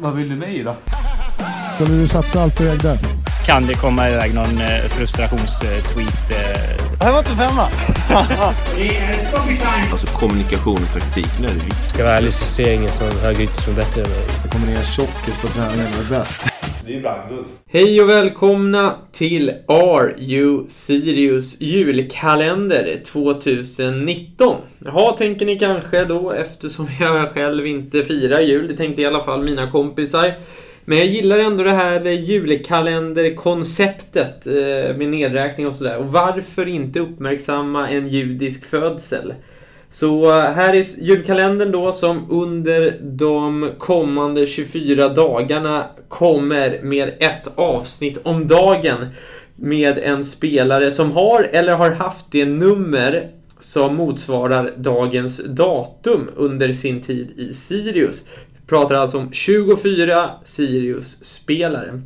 Vad 0.00 0.14
vill 0.14 0.28
du 0.28 0.36
mig 0.36 0.62
då? 0.62 0.74
Skulle 1.74 1.98
du 1.98 2.08
satsa 2.08 2.42
allt 2.42 2.56
på 2.56 2.62
där? 2.62 2.98
Kan 3.46 3.66
det 3.66 3.74
komma 3.74 4.10
iväg 4.10 4.34
någon 4.34 4.58
eh, 4.58 4.88
frustrationstweet? 4.90 6.30
Eh? 6.30 6.86
Det 6.98 7.04
här 7.04 7.12
var 7.12 7.18
inte 7.18 7.30
femma! 7.30 7.68
Alltså 9.90 10.06
kommunikation 10.06 10.78
och 10.82 10.92
taktik, 11.00 11.28
nu 11.40 11.46
är 11.46 11.50
det 11.50 11.54
viktigt. 11.54 11.88
Ska 11.88 11.98
jag 11.98 12.06
vara 12.06 12.16
ärlig 12.16 12.32
så 12.32 12.44
ser 12.44 12.66
jag 12.66 12.74
ingen 12.74 12.92
som 12.92 13.06
högerytter 13.22 13.62
som 13.62 13.72
är 13.72 13.76
bättre 13.76 14.02
än 14.02 14.10
mig. 14.10 14.24
Det 14.42 14.48
kommer 14.48 14.66
ner 14.66 14.82
tjockis 14.82 15.38
på 15.42 15.48
träningen 15.48 15.86
och 15.98 16.04
är 16.14 16.18
bäst. 16.18 16.42
Det 16.86 16.92
är 16.92 16.96
ju 16.96 17.02
brandguld. 17.02 17.46
Hej 17.66 18.02
och 18.02 18.08
välkomna 18.08 18.94
till 19.12 19.52
Are 19.68 20.14
You 20.18 20.64
Sirius 20.68 21.60
julkalender 21.60 23.00
2019. 23.04 24.56
Jaha, 24.78 25.12
tänker 25.12 25.46
ni 25.46 25.58
kanske 25.58 26.04
då 26.04 26.30
eftersom 26.30 26.88
jag 27.00 27.30
själv 27.30 27.66
inte 27.66 28.02
firar 28.02 28.40
jul. 28.40 28.68
Det 28.68 28.76
tänkte 28.76 29.02
i 29.02 29.06
alla 29.06 29.24
fall 29.24 29.42
mina 29.42 29.70
kompisar. 29.70 30.34
Men 30.84 30.98
jag 30.98 31.06
gillar 31.06 31.38
ändå 31.38 31.64
det 31.64 31.70
här 31.70 32.06
julkalenderkonceptet 32.06 34.46
eh, 34.46 34.52
med 34.96 35.08
nedräkning 35.08 35.66
och 35.66 35.74
sådär. 35.74 35.98
Och 35.98 36.12
varför 36.12 36.68
inte 36.68 37.00
uppmärksamma 37.00 37.88
en 37.88 38.08
judisk 38.08 38.64
födsel? 38.64 39.34
Så 39.90 40.30
eh, 40.30 40.50
här 40.52 40.74
är 40.74 41.02
julkalendern 41.02 41.72
då 41.72 41.92
som 41.92 42.26
under 42.30 42.98
de 43.02 43.70
kommande 43.78 44.46
24 44.46 45.08
dagarna 45.08 45.86
kommer 46.08 46.82
med 46.82 47.08
ett 47.20 47.48
avsnitt 47.54 48.18
om 48.22 48.46
dagen 48.46 49.06
med 49.56 49.98
en 49.98 50.24
spelare 50.24 50.90
som 50.90 51.12
har 51.12 51.50
eller 51.52 51.76
har 51.76 51.90
haft 51.90 52.26
det 52.30 52.44
nummer 52.44 53.30
som 53.60 53.96
motsvarar 53.96 54.74
dagens 54.76 55.40
datum 55.44 56.30
under 56.36 56.72
sin 56.72 57.00
tid 57.00 57.30
i 57.36 57.54
Sirius. 57.54 58.24
Pratar 58.66 58.94
alltså 58.94 59.18
om 59.18 59.32
24 59.32 60.30
Sirius-spelare. 60.44 62.02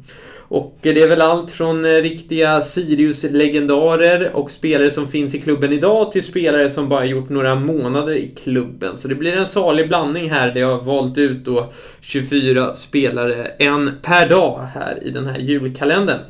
Och 0.51 0.79
det 0.81 1.03
är 1.03 1.09
väl 1.09 1.21
allt 1.21 1.51
från 1.51 1.85
eh, 1.85 1.89
riktiga 1.89 2.63
Sirius-legendarer 2.63 4.31
och 4.35 4.51
spelare 4.51 4.91
som 4.91 5.09
finns 5.09 5.35
i 5.35 5.41
klubben 5.41 5.73
idag 5.73 6.13
till 6.13 6.23
spelare 6.23 6.71
som 6.71 6.89
bara 6.89 7.05
gjort 7.05 7.29
några 7.29 7.55
månader 7.55 8.13
i 8.13 8.29
klubben. 8.29 8.97
Så 8.97 9.09
det 9.09 9.15
blir 9.15 9.37
en 9.37 9.47
salig 9.47 9.89
blandning 9.89 10.31
här 10.31 10.51
där 10.55 10.61
jag 10.61 10.77
har 10.77 10.85
valt 10.85 11.19
ut 11.19 11.45
då 11.45 11.73
24 12.01 12.75
spelare, 12.75 13.45
en 13.45 13.91
per 14.03 14.29
dag 14.29 14.67
här 14.75 14.99
i 15.03 15.11
den 15.11 15.27
här 15.27 15.39
julkalendern. 15.39 16.21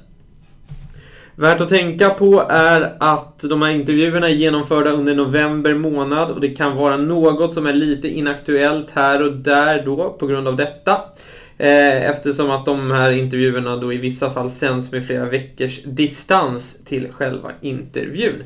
Värt 1.41 1.61
att 1.61 1.69
tänka 1.69 2.11
på 2.11 2.47
är 2.49 2.97
att 3.01 3.39
de 3.39 3.63
här 3.63 3.71
intervjuerna 3.71 4.29
är 4.29 4.33
genomförda 4.33 4.91
under 4.91 5.15
november 5.15 5.75
månad 5.75 6.31
och 6.31 6.41
det 6.41 6.49
kan 6.49 6.77
vara 6.77 6.97
något 6.97 7.53
som 7.53 7.67
är 7.67 7.73
lite 7.73 8.09
inaktuellt 8.09 8.91
här 8.91 9.23
och 9.23 9.33
där 9.33 9.85
då 9.85 10.11
på 10.11 10.27
grund 10.27 10.49
av 10.49 10.57
detta. 10.57 10.93
Eh, 11.59 12.11
eftersom 12.11 12.51
att 12.51 12.67
de 12.67 12.91
här 12.91 13.13
intervjuerna 13.13 13.77
då 13.77 13.93
i 13.93 13.97
vissa 13.97 14.31
fall 14.31 14.51
sänds 14.51 14.93
med 14.93 15.07
flera 15.07 15.25
veckors 15.25 15.81
distans 15.85 16.85
till 16.85 17.13
själva 17.13 17.51
intervjun. 17.61 18.43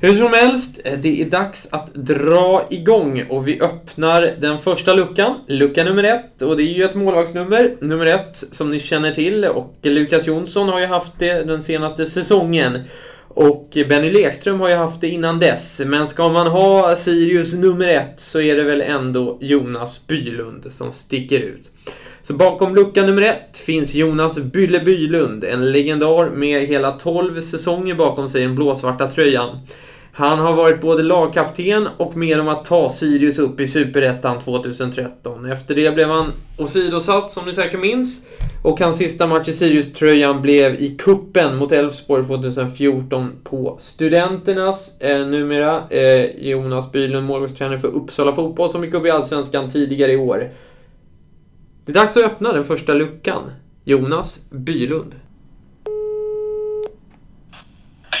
Hur 0.00 0.14
som 0.14 0.32
helst, 0.32 0.80
eh, 0.84 0.98
det 0.98 1.22
är 1.22 1.30
dags 1.30 1.68
att 1.70 1.94
dra 1.94 2.66
igång 2.70 3.24
och 3.28 3.48
vi 3.48 3.60
öppnar 3.60 4.34
den 4.40 4.58
första 4.58 4.94
luckan, 4.94 5.34
lucka 5.48 5.84
nummer 5.84 6.04
ett. 6.04 6.42
Och 6.42 6.56
det 6.56 6.62
är 6.62 6.72
ju 6.72 6.84
ett 6.84 6.94
målvaktsnummer, 6.94 7.76
nummer 7.80 8.06
ett, 8.06 8.36
som 8.36 8.70
ni 8.70 8.80
känner 8.80 9.14
till. 9.14 9.44
Och 9.44 9.74
Lukas 9.82 10.26
Jonsson 10.26 10.68
har 10.68 10.80
ju 10.80 10.86
haft 10.86 11.12
det 11.18 11.42
den 11.42 11.62
senaste 11.62 12.06
säsongen. 12.06 12.80
Och 13.28 13.78
Benny 13.88 14.10
Lekström 14.10 14.60
har 14.60 14.68
ju 14.68 14.74
haft 14.74 15.00
det 15.00 15.08
innan 15.08 15.38
dess. 15.38 15.82
Men 15.86 16.06
ska 16.06 16.28
man 16.28 16.46
ha 16.46 16.96
Sirius 16.96 17.54
nummer 17.54 17.88
ett 17.88 18.20
så 18.20 18.40
är 18.40 18.56
det 18.56 18.62
väl 18.62 18.80
ändå 18.80 19.38
Jonas 19.40 20.06
Bylund 20.06 20.66
som 20.72 20.92
sticker 20.92 21.40
ut. 21.40 21.70
Så 22.26 22.34
bakom 22.34 22.74
lucka 22.74 23.02
nummer 23.02 23.22
ett 23.22 23.56
finns 23.56 23.94
Jonas 23.94 24.38
Bylle 24.38 24.80
Bylund, 24.80 25.44
en 25.44 25.72
legendar 25.72 26.30
med 26.30 26.66
hela 26.66 26.92
12 26.92 27.40
säsonger 27.40 27.94
bakom 27.94 28.28
sig 28.28 28.40
i 28.40 28.44
den 28.44 28.54
blåsvarta 28.54 29.10
tröjan. 29.10 29.58
Han 30.12 30.38
har 30.38 30.52
varit 30.52 30.80
både 30.80 31.02
lagkapten 31.02 31.88
och 31.96 32.16
med 32.16 32.40
om 32.40 32.48
att 32.48 32.64
ta 32.64 32.90
Sirius 32.90 33.38
upp 33.38 33.60
i 33.60 33.66
Superettan 33.66 34.38
2013. 34.38 35.50
Efter 35.50 35.74
det 35.74 35.94
blev 35.94 36.08
han 36.08 36.32
åsidosatt, 36.58 37.30
som 37.30 37.46
ni 37.46 37.54
säkert 37.54 37.80
minns. 37.80 38.26
Och 38.62 38.80
hans 38.80 38.96
sista 38.96 39.26
match 39.26 39.48
i 39.48 39.52
Sirius-tröjan 39.52 40.42
blev 40.42 40.74
i 40.74 40.96
kuppen 40.98 41.56
mot 41.56 41.72
Elfsborg 41.72 42.24
2014 42.24 43.32
på 43.44 43.76
Studenternas. 43.78 45.00
Eh, 45.00 45.26
numera 45.26 45.82
eh, 45.90 46.24
Jonas 46.38 46.92
Bylund, 46.92 47.26
målvaktstränare 47.26 47.78
för 47.78 47.88
Uppsala 47.88 48.32
Fotboll, 48.32 48.70
som 48.70 48.84
gick 48.84 48.94
upp 48.94 49.06
i 49.06 49.10
Allsvenskan 49.10 49.68
tidigare 49.68 50.12
i 50.12 50.16
år. 50.16 50.50
Det 51.86 51.92
är 51.92 51.94
dags 51.94 52.16
att 52.16 52.22
öppna 52.22 52.52
den 52.52 52.64
första 52.64 52.94
luckan. 52.94 53.52
Jonas 53.84 54.50
Bylund. 54.50 55.14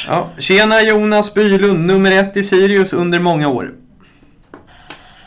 Ja, 0.06 0.30
tjena 0.38 0.82
Jonas 0.82 1.34
Bylund, 1.34 1.86
nummer 1.86 2.12
ett 2.12 2.36
i 2.36 2.44
Sirius 2.44 2.92
under 2.92 3.18
många 3.18 3.48
år. 3.48 3.74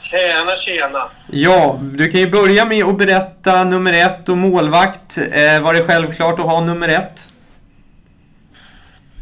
Tjena, 0.04 0.58
tjena. 0.58 1.12
Ja, 1.32 1.80
du 1.82 2.12
kan 2.12 2.20
ju 2.22 2.30
börja 2.30 2.66
med 2.66 2.86
att 2.86 2.98
berätta 2.98 3.64
nummer 3.64 3.94
ett 3.94 4.30
och 4.30 4.38
målvakt. 4.38 5.18
Eh, 5.18 5.62
var 5.62 5.74
det 5.74 5.84
självklart 5.84 6.40
att 6.40 6.46
ha 6.46 6.62
nummer 6.62 6.90
ett? 6.90 7.28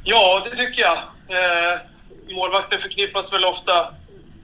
Ja, 0.04 0.48
det 0.50 0.56
tycker 0.58 0.82
jag. 0.82 0.98
Eh, 0.98 1.80
målvakten 2.36 2.80
förknippas 2.80 3.34
väl 3.34 3.46
ofta 3.46 3.94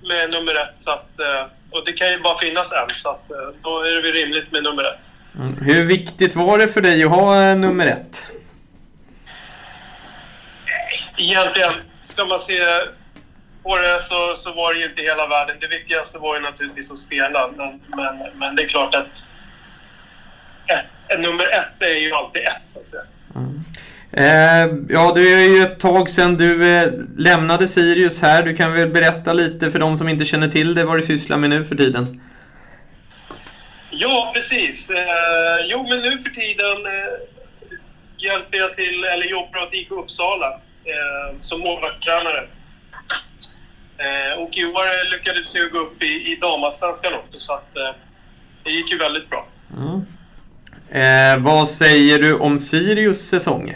med 0.07 0.29
nummer 0.31 0.55
ett. 0.55 0.73
Så 0.75 0.91
att, 0.91 1.19
eh, 1.19 1.51
och 1.73 1.85
det 1.85 1.93
kan 1.93 2.09
ju 2.09 2.19
bara 2.19 2.37
finnas 2.37 2.71
en, 2.71 2.95
så 2.95 3.09
att, 3.09 3.31
eh, 3.31 3.37
då 3.61 3.81
är 3.81 3.91
det 3.95 4.01
väl 4.01 4.11
rimligt 4.11 4.51
med 4.51 4.63
nummer 4.63 4.83
ett. 4.83 5.13
Mm. 5.35 5.57
Hur 5.57 5.85
viktigt 5.85 6.35
var 6.35 6.57
det 6.57 6.67
för 6.67 6.81
dig 6.81 7.03
att 7.03 7.09
ha 7.09 7.43
eh, 7.43 7.55
nummer 7.55 7.85
ett? 7.85 8.27
Egentligen, 11.17 11.71
ska 12.03 12.25
man 12.25 12.39
se 12.39 12.59
på 13.63 13.77
det 13.77 14.01
så, 14.01 14.35
så 14.35 14.53
var 14.53 14.73
det 14.73 14.79
ju 14.79 14.85
inte 14.85 15.01
hela 15.01 15.27
världen. 15.27 15.57
Det 15.61 15.67
viktigaste 15.67 16.17
var 16.17 16.35
ju 16.35 16.41
naturligtvis 16.41 16.91
att 16.91 16.97
spela, 16.97 17.49
men, 17.57 17.81
men, 17.87 18.39
men 18.39 18.55
det 18.55 18.63
är 18.63 18.67
klart 18.67 18.95
att 18.95 19.25
ett, 20.67 21.19
nummer 21.19 21.43
ett 21.43 21.87
är 21.87 21.99
ju 21.99 22.13
alltid 22.13 22.41
ett, 22.41 22.61
så 22.65 22.79
att 22.79 22.89
säga. 22.89 23.03
Mm. 23.35 23.63
Eh, 24.17 24.73
ja, 24.89 25.11
det 25.15 25.21
är 25.21 25.55
ju 25.55 25.61
ett 25.61 25.79
tag 25.79 26.09
sedan 26.09 26.37
du 26.37 26.75
eh, 26.75 26.91
lämnade 27.17 27.67
Sirius 27.67 28.21
här. 28.21 28.43
Du 28.43 28.55
kan 28.55 28.73
väl 28.73 28.89
berätta 28.89 29.33
lite 29.33 29.71
för 29.71 29.79
de 29.79 29.97
som 29.97 30.09
inte 30.09 30.25
känner 30.25 30.47
till 30.47 30.75
det 30.75 30.83
vad 30.83 30.97
du 30.97 31.01
sysslar 31.01 31.37
med 31.37 31.49
nu 31.49 31.63
för 31.63 31.75
tiden? 31.75 32.21
Ja, 33.91 34.31
precis. 34.35 34.89
Eh, 34.89 35.65
jo, 35.65 35.87
men 35.89 35.99
nu 35.99 36.11
för 36.11 36.29
tiden 36.29 36.77
hjälper 38.17 38.57
jag 38.57 38.75
till, 38.75 39.03
eller 39.03 39.25
jobbar 39.25 39.63
åt 39.63 39.73
IK 39.73 39.91
Uppsala 39.91 40.59
som 41.41 41.59
målvaktstränare. 41.59 42.47
Och 44.37 44.57
i 44.57 44.65
år 44.65 45.11
lyckades 45.11 45.55
jag 45.55 45.71
gå 45.71 45.79
upp 45.79 46.03
i, 46.03 46.31
i 46.31 46.37
damallsvenskan 46.41 47.13
också, 47.13 47.39
så 47.39 47.53
att 47.53 47.73
det 48.63 48.71
gick 48.71 48.91
ju 48.91 48.97
väldigt 48.97 49.29
bra. 49.29 49.47
Mm. 49.77 50.05
Eh, 50.89 51.43
vad 51.43 51.69
säger 51.69 52.19
du 52.19 52.33
om 52.33 52.59
Sirius 52.59 53.29
säsong? 53.29 53.75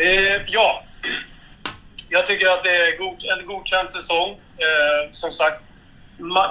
Eh, 0.00 0.42
ja, 0.46 0.84
jag 2.08 2.26
tycker 2.26 2.46
att 2.46 2.64
det 2.64 2.76
är 2.76 2.98
god, 2.98 3.24
en 3.38 3.46
godkänd 3.46 3.90
säsong. 3.90 4.30
Eh, 4.30 5.12
som 5.12 5.32
sagt, 5.32 5.62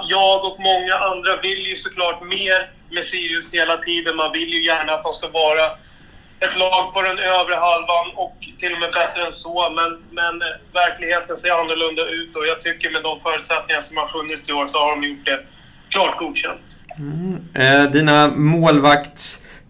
jag 0.08 0.44
och 0.44 0.60
många 0.60 0.94
andra 0.94 1.36
vill 1.42 1.66
ju 1.66 1.76
såklart 1.76 2.22
mer 2.22 2.70
med 2.90 3.04
Sirius 3.04 3.52
hela 3.52 3.76
tiden. 3.76 4.16
Man 4.16 4.32
vill 4.32 4.48
ju 4.48 4.64
gärna 4.64 4.92
att 4.92 5.02
de 5.02 5.12
ska 5.12 5.28
vara 5.28 5.64
ett 6.40 6.58
lag 6.58 6.94
på 6.94 7.02
den 7.02 7.18
övre 7.18 7.54
halvan 7.54 8.10
och 8.14 8.36
till 8.60 8.72
och 8.72 8.80
med 8.80 8.90
bättre 8.92 9.24
än 9.26 9.32
så. 9.32 9.70
Men, 9.70 10.02
men 10.10 10.42
eh, 10.42 10.56
verkligheten 10.72 11.36
ser 11.36 11.50
annorlunda 11.50 12.04
ut 12.08 12.36
och 12.36 12.46
jag 12.46 12.60
tycker 12.60 12.90
med 12.90 13.02
de 13.02 13.20
förutsättningar 13.20 13.80
som 13.80 13.96
har 13.96 14.06
funnits 14.06 14.48
i 14.48 14.52
år 14.52 14.68
så 14.68 14.78
har 14.78 14.90
de 14.96 15.08
gjort 15.08 15.26
det 15.26 15.40
klart 15.88 16.18
godkänt. 16.18 16.76
Mm. 16.98 17.44
Eh, 17.54 17.90
dina 17.90 18.28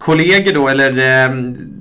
kollegor 0.01 0.53
då, 0.53 0.67
eller 0.67 0.89
eh, 0.89 1.29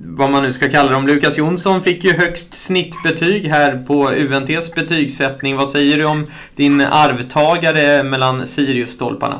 vad 0.04 0.30
man 0.30 0.42
nu 0.42 0.52
ska 0.52 0.70
kalla 0.70 0.92
dem. 0.92 1.06
Lukas 1.06 1.38
Jonsson 1.38 1.82
fick 1.82 2.04
ju 2.04 2.12
högst 2.12 2.54
snittbetyg 2.54 3.46
här 3.46 3.84
på 3.86 4.10
UNTs 4.10 4.74
betygssättning. 4.74 5.56
Vad 5.56 5.68
säger 5.68 5.98
du 5.98 6.04
om 6.04 6.32
din 6.56 6.80
arvtagare 6.80 8.02
mellan 8.02 8.46
Sirius-stolparna? 8.46 9.38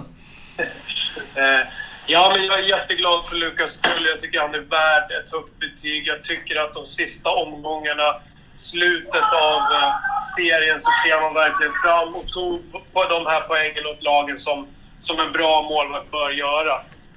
Eh, 1.34 1.60
ja, 2.06 2.32
men 2.36 2.46
jag 2.46 2.58
är 2.58 2.68
jätteglad 2.68 3.24
för 3.28 3.36
Lukas 3.36 3.72
skull. 3.72 4.06
Jag 4.10 4.20
tycker 4.20 4.40
han 4.40 4.54
är 4.54 4.64
värd 4.76 5.10
ett 5.18 5.32
högt 5.32 5.58
betyg. 5.60 6.06
Jag 6.06 6.24
tycker 6.24 6.64
att 6.64 6.74
de 6.74 6.86
sista 6.86 7.30
omgångarna, 7.30 8.08
slutet 8.54 9.28
av 9.52 9.58
eh, 9.58 9.92
serien, 10.36 10.80
så 10.80 10.90
klev 11.04 11.18
han 11.20 11.34
verkligen 11.34 11.72
fram 11.84 12.14
och 12.14 12.26
tog 12.26 12.72
på 12.92 13.04
de 13.04 13.26
här 13.26 13.40
poängen 13.48 13.86
åt 13.92 14.02
lagen 14.02 14.38
som, 14.38 14.66
som 15.00 15.20
en 15.20 15.32
bra 15.32 15.62
målvakt 15.62 16.10
bör 16.10 16.30
göra. 16.30 16.74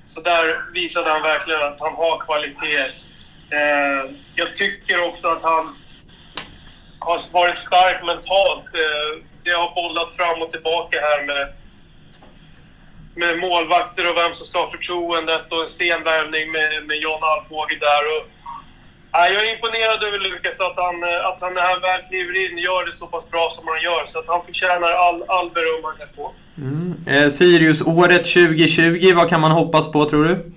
Så 0.07 0.21
där 0.21 0.73
visade 0.73 1.09
han 1.09 1.21
verkligen 1.21 1.61
att 1.61 1.79
han 1.79 1.93
har 1.93 2.25
kvalitet 2.25 3.13
Eh, 3.53 4.11
jag 4.35 4.55
tycker 4.55 5.03
också 5.03 5.27
att 5.27 5.43
han 5.43 5.75
har 6.99 7.21
varit 7.31 7.57
stark 7.57 8.05
mentalt. 8.05 8.65
Eh, 8.73 9.23
det 9.43 9.51
har 9.51 9.75
bollats 9.75 10.15
fram 10.17 10.41
och 10.41 10.51
tillbaka 10.51 10.99
här 11.01 11.25
med 11.25 11.53
med 13.15 13.39
målvakter 13.39 14.09
och 14.09 14.17
vem 14.17 14.33
som 14.33 14.45
ska 14.45 14.59
ha 14.59 14.71
förtroendet 14.71 15.51
och 15.51 15.61
en 15.61 15.67
sen 15.67 16.03
värvning 16.03 16.51
med, 16.51 16.85
med 16.85 16.97
John 16.97 17.23
Alvbåge 17.23 17.77
där. 17.79 18.03
Och, 18.13 18.23
ja, 19.13 19.27
jag 19.27 19.47
är 19.47 19.55
imponerad 19.55 20.03
över 20.03 20.19
Lukas 20.19 20.59
att 20.59 20.75
han, 20.75 21.03
eh, 21.03 21.25
att 21.25 21.37
han 21.41 21.53
när 21.53 21.61
han 21.61 21.81
väl 21.81 22.01
kliver 22.09 22.45
in 22.45 22.57
gör 22.57 22.85
det 22.85 22.93
så 22.93 23.07
pass 23.07 23.29
bra 23.29 23.49
som 23.49 23.67
han 23.67 23.81
gör. 23.81 24.05
Så 24.05 24.19
att 24.19 24.27
han 24.27 24.45
förtjänar 24.45 24.91
all, 24.91 25.23
all 25.27 25.49
beröm 25.51 25.83
han 25.83 25.97
kan 25.99 26.09
få. 26.15 26.33
Mm. 26.57 26.95
Eh, 27.07 27.29
Sirius-året 27.29 28.25
2020, 28.25 29.13
vad 29.15 29.29
kan 29.29 29.41
man 29.41 29.51
hoppas 29.51 29.91
på 29.91 30.05
tror 30.05 30.23
du? 30.25 30.51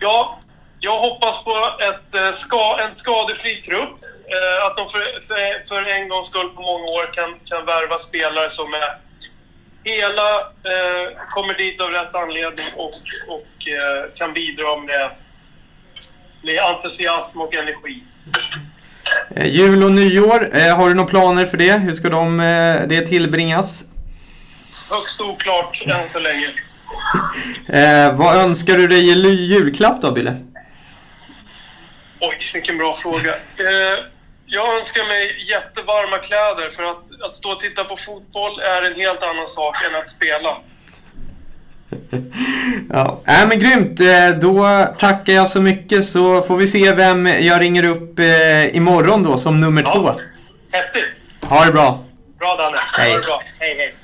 Ja, 0.00 0.40
jag 0.80 0.98
hoppas 0.98 1.44
på 1.44 1.56
ett, 1.88 2.14
eh, 2.14 2.32
ska, 2.32 2.78
en 2.80 2.96
skadefri 2.96 3.56
trupp. 3.56 3.98
Eh, 4.34 4.66
att 4.66 4.76
de 4.76 4.88
för, 4.88 4.98
för, 5.28 5.68
för 5.68 5.90
en 5.90 6.08
gångs 6.08 6.26
skull 6.26 6.48
på 6.48 6.62
många 6.62 6.84
år 6.84 7.14
kan, 7.14 7.30
kan 7.44 7.66
värva 7.66 7.98
spelare 7.98 8.50
som 8.50 8.74
är 8.74 8.98
hela, 9.84 10.40
eh, 10.40 11.06
kommer 11.30 11.54
dit 11.54 11.80
av 11.80 11.90
rätt 11.90 12.14
anledning 12.14 12.66
och, 12.76 12.94
och 13.28 13.68
eh, 13.68 14.12
kan 14.14 14.34
bidra 14.34 14.76
med, 14.76 15.10
med 16.42 16.58
entusiasm 16.58 17.40
och 17.40 17.54
energi. 17.54 18.02
Eh, 19.36 19.46
jul 19.46 19.82
och 19.84 19.92
nyår, 19.92 20.56
eh, 20.56 20.76
har 20.76 20.88
du 20.88 20.94
några 20.94 21.10
planer 21.10 21.46
för 21.46 21.56
det? 21.56 21.72
Hur 21.72 21.92
ska 21.92 22.08
de, 22.08 22.40
eh, 22.40 22.88
det 22.88 23.06
tillbringas? 23.06 23.84
Högst 24.90 25.20
oklart 25.20 25.82
än 25.86 26.08
så 26.08 26.18
länge. 26.18 26.46
Eh, 27.68 28.16
vad 28.16 28.36
önskar 28.36 28.76
du 28.76 28.86
dig 28.86 29.08
i 29.08 29.44
julklapp 29.44 30.02
då, 30.02 30.12
Bille? 30.12 30.36
Oj, 32.20 32.38
vilken 32.54 32.78
bra 32.78 32.96
fråga. 32.96 33.34
Eh, 33.56 33.98
jag 34.46 34.78
önskar 34.78 35.04
mig 35.04 35.46
jättevarma 35.50 36.18
kläder 36.18 36.70
för 36.70 36.82
att, 36.82 37.30
att 37.30 37.36
stå 37.36 37.50
och 37.50 37.60
titta 37.60 37.84
på 37.84 37.96
fotboll 37.96 38.60
är 38.60 38.82
en 38.82 39.00
helt 39.00 39.22
annan 39.22 39.48
sak 39.48 39.76
än 39.84 39.94
att 39.94 40.10
spela. 40.10 40.56
Ja, 42.92 43.20
äh, 43.26 43.48
men 43.48 43.58
grymt. 43.58 44.00
Eh, 44.00 44.40
Då 44.40 44.86
tackar 44.98 45.32
jag 45.32 45.48
så 45.48 45.60
mycket 45.62 46.04
så 46.04 46.42
får 46.42 46.56
vi 46.56 46.66
se 46.66 46.92
vem 46.92 47.26
jag 47.26 47.60
ringer 47.60 47.84
upp 47.84 48.18
eh, 48.18 48.76
imorgon 48.76 49.22
då 49.22 49.36
som 49.38 49.60
nummer 49.60 49.82
två. 49.82 50.10
Häftigt! 50.72 51.04
Ha 51.44 51.64
det 51.64 51.72
bra. 51.72 52.04
Bra 52.38 52.56
Danne. 52.56 52.78
Hej. 52.92 53.10
Ha 53.10 53.18
det 53.18 53.24
bra. 53.26 53.42
Hej, 53.58 53.74
hej. 53.78 53.94